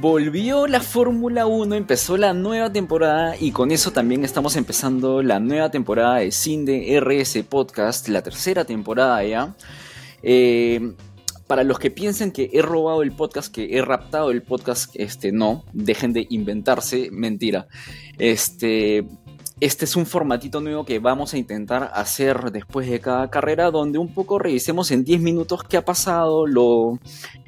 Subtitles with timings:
[0.00, 5.40] Volvió la Fórmula 1, empezó la nueva temporada y con eso también estamos empezando la
[5.40, 9.56] nueva temporada de Cinde RS Podcast, la tercera temporada ya.
[10.22, 10.94] Eh,
[11.48, 15.32] para los que piensen que he robado el podcast, que he raptado el podcast, este
[15.32, 17.66] no, dejen de inventarse, mentira.
[18.18, 19.04] Este,
[19.60, 23.98] este es un formatito nuevo que vamos a intentar hacer después de cada carrera, donde
[23.98, 26.98] un poco revisemos en 10 minutos qué ha pasado lo,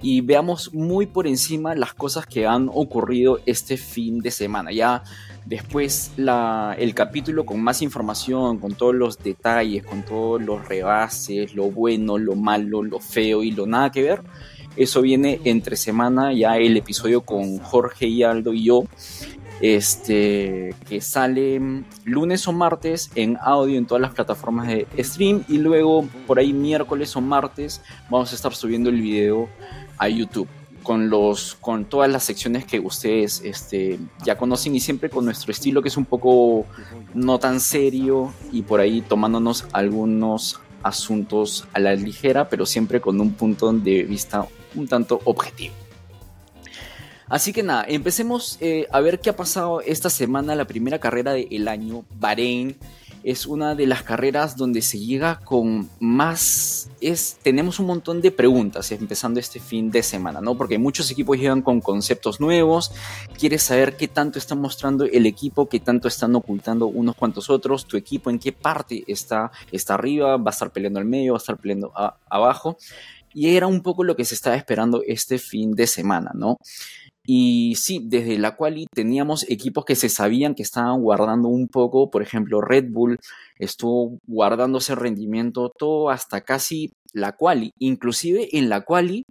[0.02, 4.72] y veamos muy por encima las cosas que han ocurrido este fin de semana.
[4.72, 5.04] Ya
[5.46, 11.70] después el capítulo con más información, con todos los detalles, con todos los rebases, lo
[11.70, 14.22] bueno, lo malo, lo feo y lo nada que ver.
[14.76, 18.84] Eso viene entre semana, ya el episodio con Jorge y Aldo y yo
[19.60, 21.60] este, que sale
[22.04, 26.52] lunes o martes en audio en todas las plataformas de stream y luego por ahí
[26.52, 29.48] miércoles o martes vamos a estar subiendo el video
[29.98, 30.48] a YouTube
[30.82, 35.52] con los con todas las secciones que ustedes este, ya conocen y siempre con nuestro
[35.52, 36.64] estilo que es un poco
[37.12, 43.20] no tan serio y por ahí tomándonos algunos asuntos a la ligera pero siempre con
[43.20, 45.74] un punto de vista un tanto objetivo.
[47.30, 51.32] Así que nada, empecemos eh, a ver qué ha pasado esta semana, la primera carrera
[51.32, 52.76] del año, Bahrein.
[53.22, 56.90] Es una de las carreras donde se llega con más...
[57.00, 60.56] Es, tenemos un montón de preguntas empezando este fin de semana, ¿no?
[60.56, 62.90] Porque muchos equipos llegan con conceptos nuevos,
[63.38, 67.86] quieres saber qué tanto está mostrando el equipo, qué tanto están ocultando unos cuantos otros,
[67.86, 71.38] tu equipo en qué parte está, está arriba, va a estar peleando al medio, va
[71.38, 71.92] a estar peleando
[72.28, 72.76] abajo.
[73.32, 76.58] Y era un poco lo que se estaba esperando este fin de semana, ¿no?
[77.32, 82.10] Y sí, desde la quali teníamos equipos que se sabían que estaban guardando un poco,
[82.10, 83.20] por ejemplo, Red Bull
[83.56, 89.26] estuvo guardándose rendimiento todo hasta casi la quali, inclusive en la quali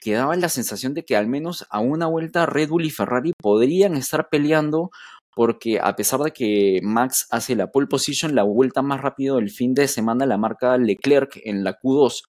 [0.00, 3.96] quedaba la sensación de que al menos a una vuelta Red Bull y Ferrari podrían
[3.96, 4.92] estar peleando
[5.34, 9.50] porque a pesar de que Max hace la pole position, la vuelta más rápido del
[9.50, 12.29] fin de semana la marca Leclerc en la Q2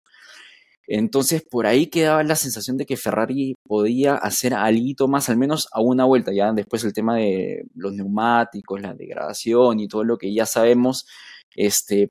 [0.87, 5.69] entonces por ahí quedaba la sensación de que Ferrari podía hacer algo más, al menos
[5.73, 6.33] a una vuelta.
[6.33, 11.07] Ya después el tema de los neumáticos, la degradación y todo lo que ya sabemos,
[11.57, 12.09] este,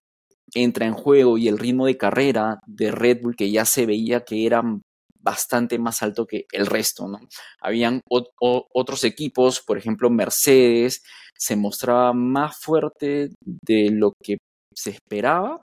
[0.54, 4.24] entra en juego y el ritmo de carrera de Red Bull que ya se veía
[4.24, 4.64] que era
[5.20, 7.20] bastante más alto que el resto, ¿no?
[7.62, 11.02] Habían otros equipos, por ejemplo Mercedes,
[11.38, 14.38] se mostraba más fuerte de lo que
[14.76, 15.62] se esperaba,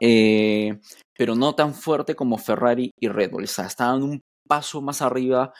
[0.00, 0.78] eh,
[1.16, 3.44] pero no tan fuerte como Ferrari y Red Bull.
[3.44, 5.52] O sea, estaban un paso más arriba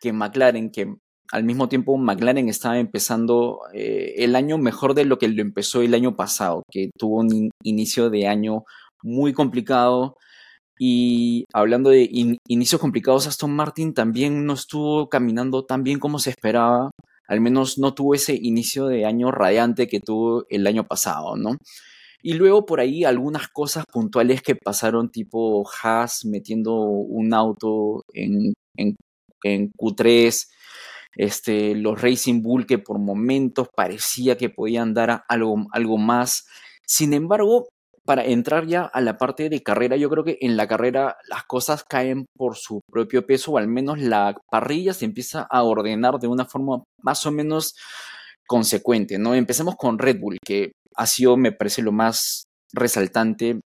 [0.00, 0.94] que McLaren, que
[1.32, 5.82] al mismo tiempo McLaren estaba empezando eh, el año mejor de lo que lo empezó
[5.82, 8.64] el año pasado, que tuvo un inicio de año
[9.02, 10.16] muy complicado.
[10.78, 12.08] Y hablando de
[12.48, 16.90] inicios complicados, Aston Martin también no estuvo caminando tan bien como se esperaba.
[17.28, 21.56] Al menos no tuvo ese inicio de año radiante que tuvo el año pasado, ¿no?
[22.26, 28.54] Y luego por ahí algunas cosas puntuales que pasaron, tipo Haas metiendo un auto en,
[28.78, 28.96] en,
[29.76, 30.46] Q3,
[31.16, 36.46] este, los Racing Bull que por momentos parecía que podían dar algo, algo más.
[36.86, 37.68] Sin embargo,
[38.06, 41.44] para entrar ya a la parte de carrera, yo creo que en la carrera las
[41.44, 46.18] cosas caen por su propio peso, o al menos la parrilla se empieza a ordenar
[46.20, 47.74] de una forma más o menos
[48.46, 49.34] consecuente, ¿no?
[49.34, 53.60] Empecemos con Red Bull, que ha sido, me parece, lo más resaltante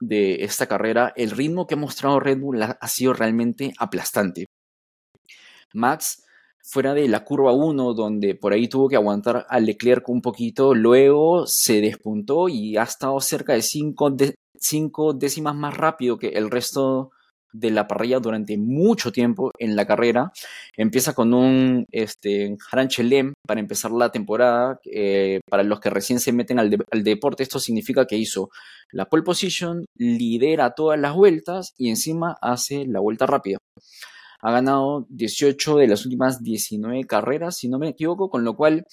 [0.00, 1.12] de esta carrera.
[1.16, 4.46] El ritmo que ha mostrado Red Bull ha, sido realmente aplastante.
[5.72, 6.24] Max,
[6.62, 10.74] fuera de la curva 1, donde por ahí tuvo que aguantar a Leclerc un poquito,
[10.74, 14.16] luego se despuntó y ha estado cerca de 5
[14.64, 17.10] cinco décimas más rápido que el resto
[17.54, 20.32] de la parrilla durante mucho tiempo en la carrera.
[20.76, 22.56] Empieza con un este,
[22.88, 24.80] Chelem para empezar la temporada.
[24.84, 26.68] Eh, para los que recién se meten al,
[27.04, 28.50] deporte, esto significa que hizo
[28.90, 33.58] la pole position, lidera todas las vueltas y encima hace la vuelta rápida.
[34.40, 38.84] Ha ganado 18 de las últimas 19 carreras, si no me equivoco, con lo cual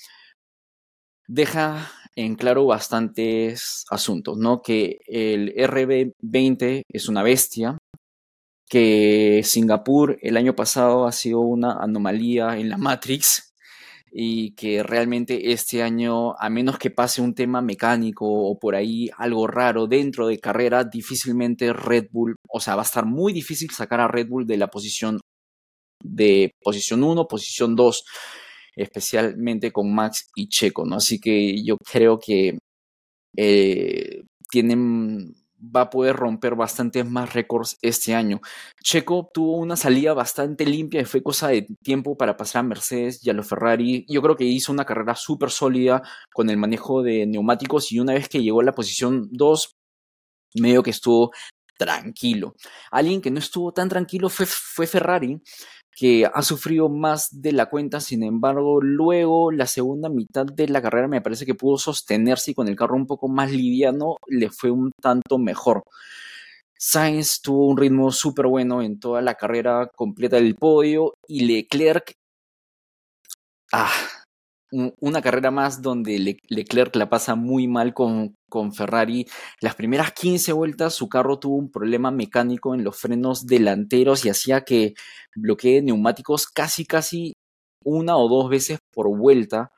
[1.27, 4.62] deja en claro bastantes asuntos, ¿no?
[4.62, 7.77] Que el RB20 es una bestia,
[8.71, 13.53] que Singapur el año pasado ha sido una anomalía en la Matrix
[14.13, 19.09] y que realmente este año, a menos que pase un tema mecánico o por ahí
[19.18, 23.69] algo raro dentro de carrera, difícilmente Red Bull, o sea, va a estar muy difícil
[23.71, 25.19] sacar a Red Bull de la posición
[26.01, 28.06] de posición 1, posición 2,
[28.77, 30.95] especialmente con Max y Checo, ¿no?
[30.95, 32.57] Así que yo creo que
[33.35, 38.42] eh, tienen va a poder romper bastantes más récords este año.
[38.84, 43.25] Checo tuvo una salida bastante limpia y fue cosa de tiempo para pasar a Mercedes
[43.25, 44.06] y a los Ferrari.
[44.08, 46.02] Yo creo que hizo una carrera súper sólida
[46.34, 49.75] con el manejo de neumáticos y una vez que llegó a la posición 2,
[50.56, 51.31] medio que estuvo
[51.78, 52.56] tranquilo.
[52.92, 55.42] Alguien que no estuvo tan tranquilo fue, fue Ferrari,
[56.01, 60.81] que ha sufrido más de la cuenta, sin embargo, luego la segunda mitad de la
[60.81, 64.50] carrera me parece que pudo sostenerse y con el carro un poco más liviano le
[64.50, 65.83] fue un tanto mejor.
[66.75, 72.15] Sainz tuvo un ritmo súper bueno en toda la carrera completa del podio y Leclerc,
[73.71, 73.92] ah,
[74.71, 79.27] una carrera más donde Leclerc la pasa muy mal con, con, Ferrari.
[79.59, 84.29] Las primeras 15 vueltas su carro tuvo un problema mecánico en los frenos delanteros y
[84.29, 84.94] hacía que
[85.35, 87.33] bloquee neumáticos casi casi
[87.83, 89.71] una o dos veces por vuelta,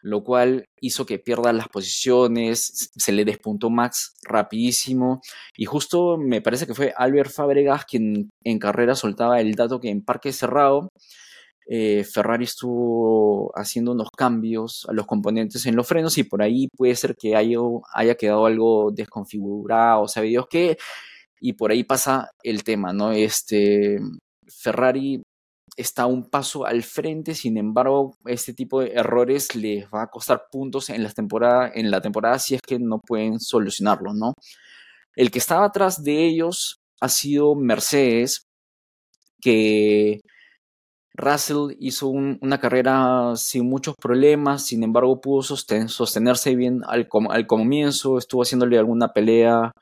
[0.00, 5.20] lo cual hizo que pierda las posiciones, se le despuntó Max rapidísimo
[5.56, 9.90] y justo me parece que fue Albert Fabregas quien en carrera soltaba el dato que
[9.90, 10.90] en parque cerrado
[11.66, 16.68] eh, Ferrari estuvo haciendo unos cambios a los componentes en los frenos y por ahí
[16.76, 17.58] puede ser que haya,
[17.94, 20.76] haya quedado algo desconfigurado, sabe Dios qué,
[21.40, 23.12] y por ahí pasa el tema, ¿no?
[23.12, 23.98] Este,
[24.48, 25.22] Ferrari
[25.76, 30.44] está un paso al frente, sin embargo, este tipo de errores les va a costar
[30.50, 34.34] puntos en, las en la temporada si es que no pueden solucionarlo, ¿no?
[35.16, 38.46] El que estaba atrás de ellos ha sido Mercedes,
[39.40, 40.20] que
[41.16, 47.06] Russell hizo una carrera sin muchos problemas, sin embargo pudo sostenerse bien al,
[47.46, 49.72] comienzo, estuvo haciéndole alguna pelea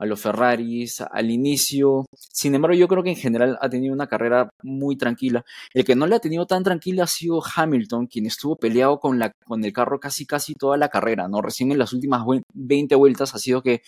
[0.00, 2.06] a los Ferraris al inicio.
[2.16, 5.44] Sin embargo, yo creo que en general ha tenido una carrera muy tranquila.
[5.74, 9.18] El que no le ha tenido tan tranquila ha sido Hamilton, quien estuvo peleado con,
[9.18, 11.42] la, con el carro casi casi toda la carrera, ¿no?
[11.42, 13.82] Recién en las últimas 20 vueltas ha sido que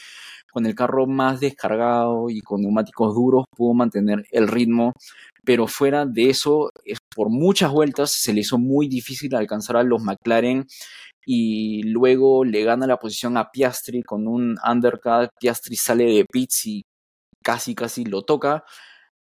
[0.53, 4.93] con el carro más descargado y con neumáticos duros pudo mantener el ritmo,
[5.45, 6.71] pero fuera de eso,
[7.15, 10.67] por muchas vueltas se le hizo muy difícil alcanzar a los McLaren
[11.27, 16.67] y luego le gana la posición a Piastri con un undercut, Piastri sale de pits
[16.67, 16.83] y
[17.43, 18.65] casi casi lo toca,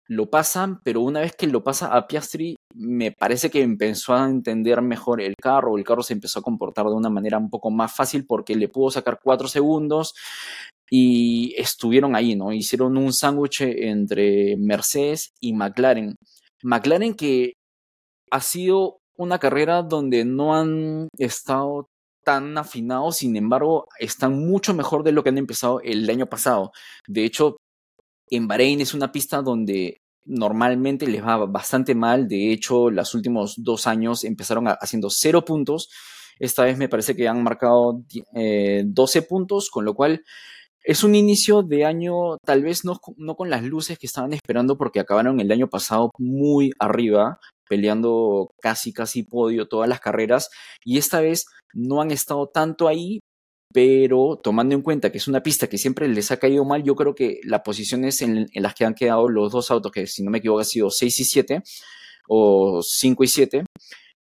[0.07, 4.27] lo pasan, pero una vez que lo pasa a Piastri, me parece que empezó a
[4.27, 7.69] entender mejor el carro, el carro se empezó a comportar de una manera un poco
[7.69, 10.16] más fácil porque le pudo sacar cuatro segundos
[10.90, 12.52] y estuvieron ahí, ¿no?
[12.52, 16.16] Hicieron un sándwich entre Mercedes y McLaren.
[16.64, 17.54] McLaren que
[18.32, 21.88] ha sido una carrera donde no han estado
[22.24, 26.72] tan afinados, sin embargo, están mucho mejor de lo que han empezado el año pasado.
[27.08, 27.58] De hecho,
[28.30, 32.28] en Bahrein es una pista donde normalmente les va bastante mal.
[32.28, 35.90] De hecho, los últimos dos años empezaron haciendo cero puntos.
[36.38, 40.24] Esta vez me parece que han marcado 12 eh, puntos, con lo cual
[40.84, 44.78] es un inicio de año tal vez no, no, con las luces que estaban esperando
[44.78, 50.50] porque acabaron el año pasado muy arriba, peleando casi casi podio todas las carreras
[50.84, 53.20] y esta vez no han estado tanto ahí,
[53.74, 56.96] pero tomando en cuenta que es una pista que siempre les ha caído mal, yo
[56.96, 60.24] creo que las posiciones en, en las que han quedado los dos autos, que si
[60.24, 61.64] no me equivoco ha sido 6 y 7
[62.30, 63.66] o 5 y 7,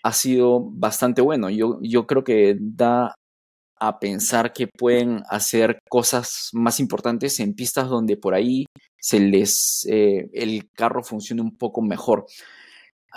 [0.03, 1.51] ha sido bastante bueno.
[1.51, 3.15] Yo, yo creo que da
[3.81, 8.67] a pensar que pueden hacer cosas más importantes en pistas donde por ahí
[8.99, 12.27] se les eh, el carro funcione un poco mejor.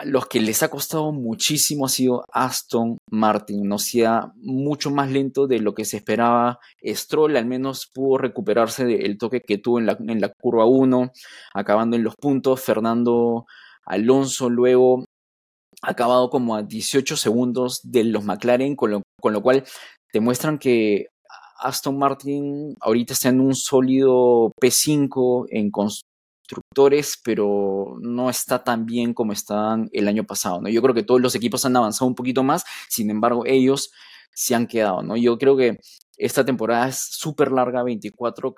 [0.06, 5.46] Los que les ha costado muchísimo ha sido Aston Martin, no sea mucho más lento
[5.46, 6.60] de lo que se esperaba.
[6.84, 11.12] Stroll al menos pudo recuperarse del toque que tuvo en la, en la curva 1,
[11.54, 12.62] acabando en los puntos.
[12.62, 13.46] Fernando
[13.86, 15.06] Alonso luego
[15.84, 19.64] acabado como a 18 segundos de los McLaren, con lo, con lo cual
[20.14, 21.08] demuestran que
[21.60, 29.14] Aston Martin ahorita está en un sólido P5 en constructores, pero no está tan bien
[29.14, 30.70] como estaban el año pasado, ¿no?
[30.70, 33.92] Yo creo que todos los equipos han avanzado un poquito más, sin embargo, ellos
[34.34, 35.18] se han quedado, ¿no?
[35.18, 35.80] Yo creo que
[36.18, 38.54] esta temporada es súper larga, 24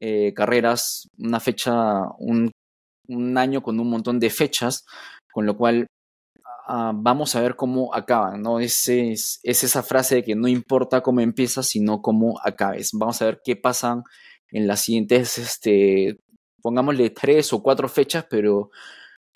[0.00, 2.50] eh, carreras, una fecha, un,
[3.08, 4.84] un año con un montón de fechas,
[5.32, 5.86] con lo cual
[6.66, 8.58] Ah, vamos a ver cómo acaban, ¿no?
[8.58, 12.90] Es, es, esa frase de que no importa cómo empiezas, sino cómo acabes.
[12.94, 14.02] Vamos a ver qué pasa
[14.50, 16.18] en las siguientes, este,
[16.62, 18.70] pongámosle tres o cuatro fechas, pero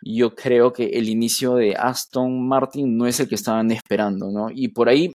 [0.03, 4.49] yo creo que el inicio de Aston Martin no es el que estaban esperando, ¿no?
[4.51, 5.13] Y por ahí,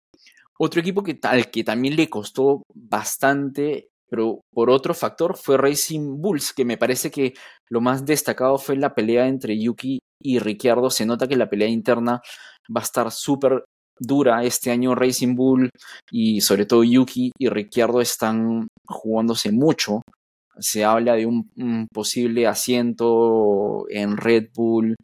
[0.57, 6.21] otro equipo que, tal, que también le costó bastante, pero por otro factor, fue Racing
[6.21, 7.33] Bulls, que me parece que
[7.69, 10.89] lo más destacado fue la pelea entre Yuki y Ricciardo.
[10.89, 12.21] Se nota que la pelea interna
[12.75, 13.63] va a estar súper
[13.99, 14.95] dura este año.
[14.95, 15.69] Racing Bull
[16.11, 20.01] y sobre todo Yuki y Ricciardo están jugándose mucho
[20.59, 24.95] se habla de un, posible asiento en Red Bull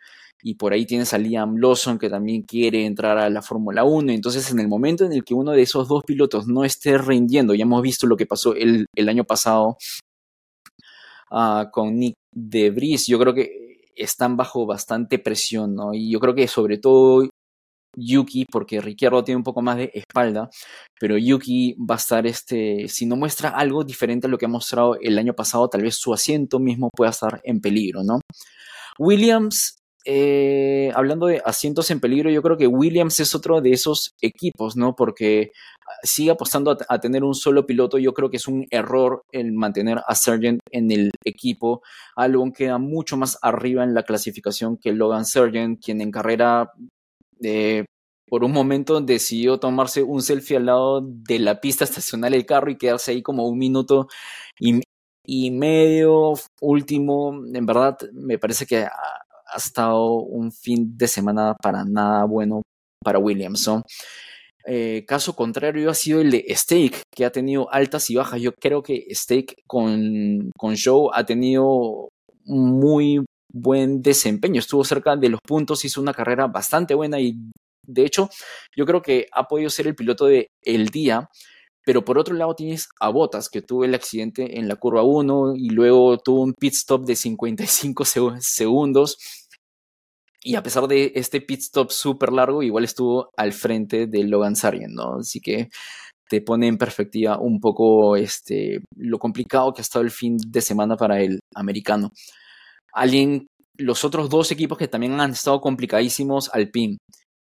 [0.43, 4.11] y por ahí tienes a Liam Lawson que también quiere entrar a la Fórmula 1.
[4.11, 7.55] Entonces, en el momento en el que uno de esos dos pilotos no esté rindiendo,
[7.55, 9.77] ya hemos visto lo que pasó el, año pasado
[11.31, 15.93] ah, con Nick De Vries, yo creo que están bajo bastante presión, ¿no?
[15.93, 17.27] Y yo creo que sobre todo
[17.97, 20.49] Yuki, porque Ricciardo tiene un poco más de espalda,
[20.99, 24.49] pero Yuki va a estar, este, si no muestra algo diferente a lo que ha
[24.49, 28.19] mostrado el año pasado, tal vez su asiento mismo pueda estar en peligro, ¿no?
[28.99, 34.13] Williams, eh, hablando de asientos en peligro, yo creo que Williams es otro de esos
[34.21, 34.95] equipos, ¿no?
[34.95, 35.51] Porque
[36.03, 39.99] sigue apostando a, tener un solo piloto, yo creo que es un error el mantener
[40.07, 41.81] a Sargent en el equipo.
[42.15, 46.71] Albon queda mucho más arriba en la clasificación que Logan Sargent, quien en carrera
[47.41, 47.85] eh,
[48.27, 52.71] por un momento decidió tomarse un selfie al lado de la pista, estacionar el carro
[52.71, 54.07] y quedarse ahí como un minuto
[54.59, 54.81] y,
[55.25, 57.33] y medio último.
[57.53, 58.87] En verdad, me parece que
[59.53, 62.61] ha, estado un fin de semana para nada bueno
[63.03, 63.83] para Williamson.
[64.67, 68.41] Eh, caso contrario ha sido el de Stake, que ha tenido altas y bajas.
[68.41, 72.09] Yo creo que Stake con, con Joe ha tenido
[72.45, 77.37] muy buen desempeño, estuvo cerca de los puntos, hizo una carrera bastante buena y
[77.87, 78.29] de hecho
[78.75, 81.29] yo creo que ha podido ser el piloto de el día,
[81.85, 85.53] pero por otro lado tienes a Botas que tuvo el accidente en la curva 1
[85.55, 88.03] y luego tuvo un pit stop de 55
[88.39, 89.17] segundos
[90.45, 94.55] y a pesar de este pit stop súper largo, igual estuvo al frente de Logan
[94.55, 95.15] Sargent, ¿no?
[95.19, 95.69] Así que
[96.29, 100.61] te pone en perspectiva un poco este, lo complicado que ha estado el fin de
[100.61, 102.11] semana para el americano.
[102.93, 106.97] Alguien, los otros dos equipos que también han estado complicadísimos, Alpine.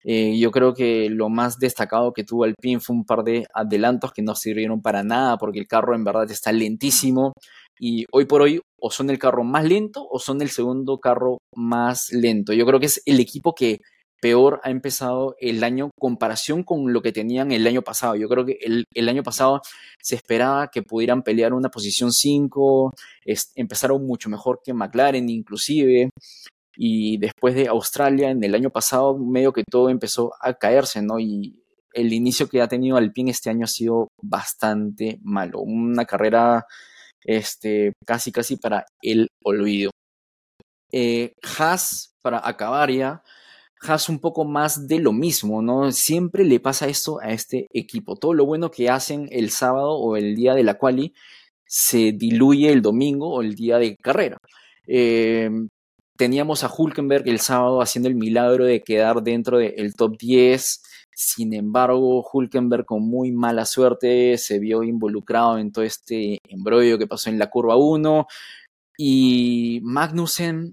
[0.04, 4.12] Eh, yo creo que lo más destacado que tuvo Alpine fue un par de adelantos
[4.12, 7.32] que no sirvieron para nada porque el carro en verdad está lentísimo
[7.80, 11.38] y hoy por hoy o son el carro más lento o son el segundo carro
[11.54, 12.52] más lento.
[12.52, 13.80] Yo creo que es el equipo que
[14.20, 18.16] peor ha empezado el año comparación con lo que tenían el año pasado.
[18.16, 19.60] Yo creo que el, año pasado
[20.02, 22.92] se esperaba que pudieran pelear una posición 5,
[23.54, 26.10] empezaron mucho mejor que McLaren inclusive,
[26.80, 31.18] y después de Australia en el año pasado medio que todo empezó a caerse, ¿no?
[31.18, 31.60] Y
[31.92, 36.66] el inicio que ha tenido Alpine este año ha sido bastante malo, una carrera
[37.24, 39.90] este, casi casi para el olvido.
[40.92, 43.22] Eh, Haas, para acabar ya,
[43.80, 45.92] Hace un poco más de lo mismo, ¿no?
[45.92, 48.16] Siempre le pasa esto a este equipo.
[48.16, 51.14] Todo lo bueno que hacen el sábado o el día de la quali
[51.64, 54.38] se diluye el domingo o el día de carrera.
[54.86, 55.68] Em,
[56.18, 60.82] teníamos a Hulkenberg el sábado haciendo el milagro de quedar dentro del top 10.
[61.14, 67.06] Sin embargo, Hulkenberg con muy mala suerte se vio involucrado en todo este embrollo que
[67.06, 68.26] pasó en la curva 1.
[68.98, 70.72] Y Magnussen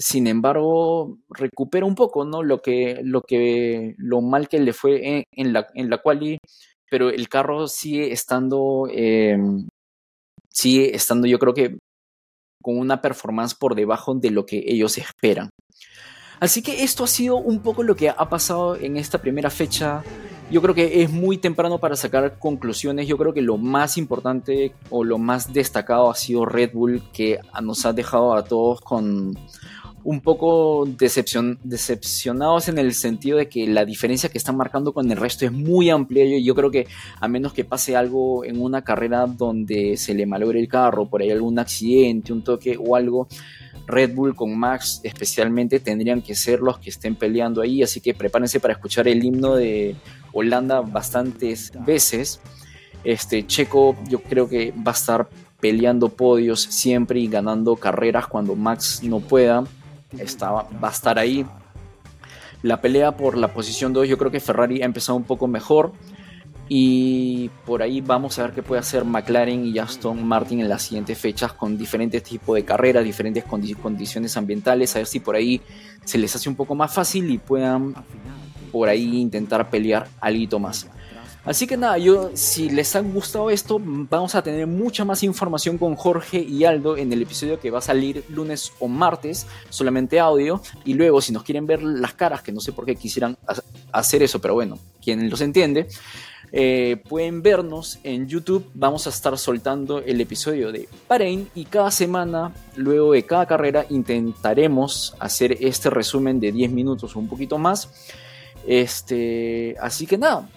[0.00, 2.42] sin embargo, recupera un poco, ¿no?
[2.42, 6.38] Lo que, lo que, lo mal que le fue en, la, en la quali,
[6.90, 9.68] pero el carro sigue estando, em,
[10.48, 11.78] sigue estando, yo creo que
[12.62, 15.50] con una performance por debajo de lo que ellos esperan.
[16.40, 20.02] Así que esto ha sido un poco lo que ha pasado en esta primera fecha.
[20.50, 23.06] Yo creo que es muy temprano para sacar conclusiones.
[23.06, 27.38] Yo creo que lo más importante o lo más destacado ha sido Red Bull, que
[27.62, 29.36] nos ha dejado a todos con
[30.02, 35.16] un poco decepcionados en el sentido de que la diferencia que están marcando con el
[35.16, 36.24] resto es muy amplia.
[36.24, 36.86] Yo, yo, creo que
[37.20, 41.20] a menos que pase algo en una carrera donde se le malogre el carro, por
[41.20, 43.28] ahí algún accidente, un toque o algo,
[43.86, 47.82] Red Bull con Max especialmente tendrían que ser los que estén peleando ahí.
[47.82, 49.96] Así que prepárense para escuchar el himno de
[50.32, 52.40] Holanda bastantes veces.
[53.04, 55.28] Este Checo yo creo que va a estar
[55.60, 59.64] peleando podios siempre y ganando carreras cuando Max no pueda
[60.18, 61.46] estaba, va a estar ahí.
[62.62, 65.92] La pelea por la posición 2, yo creo que Ferrari ha empezado un poco mejor.
[66.72, 70.82] Y por ahí vamos a ver qué puede hacer McLaren y Aston Martin en las
[70.82, 75.60] siguientes fechas con diferentes tipos de carreras, diferentes condiciones ambientales, a ver si por ahí
[76.04, 77.96] se les hace un poco más fácil y puedan
[78.70, 80.88] por ahí intentar pelear algo más.
[81.44, 85.78] Así que nada, yo si les ha gustado esto, vamos a tener mucha más información
[85.78, 90.20] con Jorge y Aldo en el episodio que va a salir lunes o martes, solamente
[90.20, 90.60] audio.
[90.84, 93.38] Y luego, si nos quieren ver las caras, que no sé por qué quisieran
[93.90, 95.88] hacer eso, pero bueno, quien los entiende,
[96.52, 98.70] eh, pueden vernos en YouTube.
[98.74, 103.86] Vamos a estar soltando el episodio de Bahrein y cada semana, luego de cada carrera,
[103.88, 107.88] intentaremos hacer este resumen de 10 minutos o un poquito más.
[108.66, 110.48] Este, así que nada,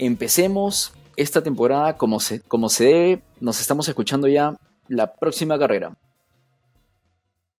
[0.00, 3.22] empecemos esta temporada como se, como se debe.
[3.40, 4.56] Nos estamos escuchando ya
[4.88, 5.94] la próxima carrera.